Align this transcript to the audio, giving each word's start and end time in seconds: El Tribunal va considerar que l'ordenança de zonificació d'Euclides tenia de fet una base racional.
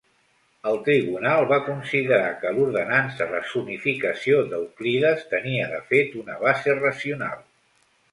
El 0.69 0.77
Tribunal 0.85 1.41
va 1.49 1.57
considerar 1.65 2.31
que 2.43 2.53
l'ordenança 2.55 3.27
de 3.33 3.41
zonificació 3.49 4.39
d'Euclides 4.55 5.21
tenia 5.35 5.69
de 5.75 5.83
fet 5.93 6.17
una 6.23 6.39
base 6.47 6.77
racional. 6.79 7.45